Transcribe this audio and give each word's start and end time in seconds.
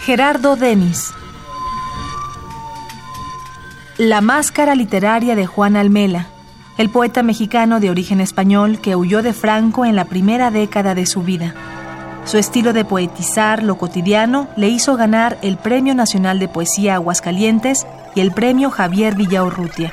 Gerardo 0.00 0.56
Denis 0.56 1.12
La 3.96 4.20
máscara 4.20 4.74
literaria 4.74 5.36
de 5.36 5.46
Juan 5.46 5.76
Almela, 5.76 6.26
el 6.78 6.90
poeta 6.90 7.22
mexicano 7.22 7.78
de 7.78 7.90
origen 7.90 8.20
español 8.20 8.80
que 8.80 8.96
huyó 8.96 9.22
de 9.22 9.32
Franco 9.32 9.84
en 9.84 9.94
la 9.94 10.06
primera 10.06 10.50
década 10.50 10.94
de 10.94 11.06
su 11.06 11.22
vida. 11.22 11.54
Su 12.24 12.38
estilo 12.38 12.72
de 12.72 12.84
poetizar 12.84 13.62
lo 13.62 13.76
cotidiano 13.76 14.48
le 14.56 14.68
hizo 14.68 14.96
ganar 14.96 15.38
el 15.42 15.58
Premio 15.58 15.94
Nacional 15.94 16.38
de 16.38 16.48
Poesía 16.48 16.94
Aguascalientes 16.94 17.86
y 18.14 18.20
el 18.20 18.32
Premio 18.32 18.70
Javier 18.70 19.14
Villaurrutia. 19.14 19.92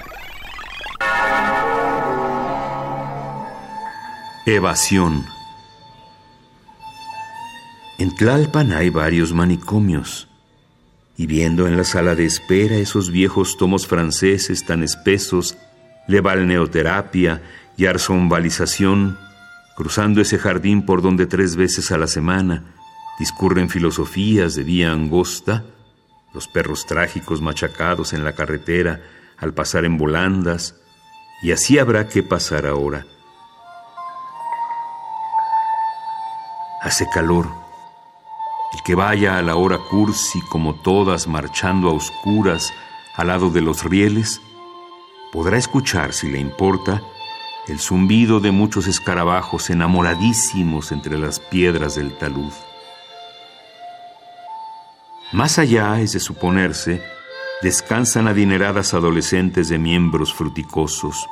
Evasión. 4.45 5.36
En 8.00 8.14
Tlalpan 8.15 8.74
hay 8.74 8.89
varios 8.89 9.33
manicomios, 9.33 10.28
y 11.18 11.25
viendo 11.25 11.68
en 11.68 11.78
la 11.78 11.83
sala 11.83 12.14
de 12.15 12.25
espera 12.25 12.75
esos 12.75 13.10
viejos 13.10 13.57
tomos 13.57 13.88
franceses 13.88 14.65
tan 14.65 14.83
espesos, 14.83 15.57
de 16.07 16.21
balneoterapia 16.21 17.41
y 17.75 17.86
arzonvalización, 17.86 19.18
cruzando 19.75 20.21
ese 20.21 20.38
jardín 20.38 20.86
por 20.86 21.02
donde 21.02 21.25
tres 21.25 21.55
veces 21.55 21.91
a 21.91 21.97
la 21.97 22.07
semana 22.07 22.64
discurren 23.19 23.69
filosofías 23.69 24.55
de 24.55 24.64
vía 24.64 24.91
angosta, 24.91 25.66
los 26.33 26.47
perros 26.47 26.86
trágicos 26.86 27.41
machacados 27.41 28.14
en 28.14 28.24
la 28.24 28.33
carretera 28.33 29.02
al 29.38 29.54
pasar 29.54 29.86
en 29.86 29.97
volandas, 29.97 30.75
y 31.41 31.52
así 31.52 31.77
habrá 31.77 32.08
que 32.08 32.23
pasar 32.23 32.66
ahora 32.66 33.05
Hace 36.88 37.05
calor. 37.09 37.66
El 38.73 38.83
que 38.83 38.95
vaya 38.95 39.37
a 39.37 39.41
la 39.41 39.55
hora 39.55 39.77
cursi 39.77 40.41
como 40.41 40.75
todas 40.75 41.27
marchando 41.27 41.89
a 41.89 41.93
oscuras 41.93 42.73
al 43.15 43.27
lado 43.27 43.49
de 43.49 43.61
los 43.61 43.83
rieles, 43.83 44.41
podrá 45.31 45.57
escuchar, 45.57 46.13
si 46.13 46.29
le 46.29 46.39
importa, 46.39 47.01
el 47.67 47.79
zumbido 47.79 48.39
de 48.39 48.51
muchos 48.51 48.87
escarabajos 48.87 49.69
enamoradísimos 49.69 50.91
entre 50.91 51.17
las 51.17 51.39
piedras 51.39 51.95
del 51.95 52.17
talud. 52.17 52.51
Más 55.33 55.59
allá, 55.59 55.99
es 55.99 56.13
de 56.13 56.19
suponerse, 56.19 57.03
descansan 57.61 58.27
adineradas 58.27 58.93
adolescentes 58.93 59.67
de 59.67 59.77
miembros 59.77 60.33
fruticosos, 60.33 61.27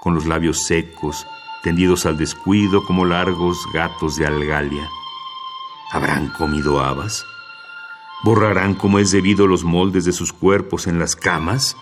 con 0.00 0.14
los 0.14 0.26
labios 0.26 0.64
secos, 0.64 1.26
tendidos 1.62 2.06
al 2.06 2.16
descuido 2.18 2.84
como 2.84 3.04
largos 3.04 3.58
gatos 3.72 4.16
de 4.16 4.26
algalia. 4.26 4.88
¿Habrán 6.16 6.32
comido 6.32 6.80
habas? 6.80 7.26
¿Borrarán 8.24 8.72
como 8.72 8.98
es 8.98 9.10
debido 9.10 9.46
los 9.46 9.64
moldes 9.64 10.06
de 10.06 10.12
sus 10.12 10.32
cuerpos 10.32 10.86
en 10.86 10.98
las 10.98 11.14
camas? 11.14 11.76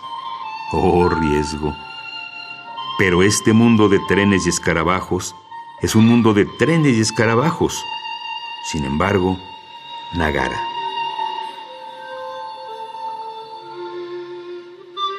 Oh 0.73 1.07
riesgo. 1.07 1.73
Pero 2.97 3.23
este 3.23 3.53
mundo 3.53 3.87
de 3.87 3.97
trenes 4.09 4.45
y 4.45 4.49
escarabajos 4.49 5.37
es 5.81 5.95
un 5.95 6.05
mundo 6.05 6.33
de 6.33 6.43
trenes 6.43 6.97
y 6.97 6.99
escarabajos. 6.99 7.81
Sin 8.73 8.83
embargo, 8.83 9.39
Nagara. 10.17 10.59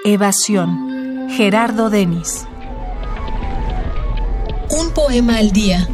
Evasión. 0.05 1.31
Gerardo 1.31 1.89
Denis. 1.89 2.47
Un 4.69 4.93
poema 4.93 5.39
al 5.39 5.53
día. 5.53 5.89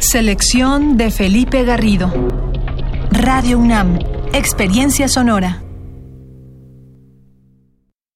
Selección 0.00 0.96
de 0.96 1.10
Felipe 1.10 1.62
Garrido. 1.62 2.10
Radio 3.10 3.58
UNAM. 3.58 3.98
Experiencia 4.32 5.08
sonora. 5.08 5.62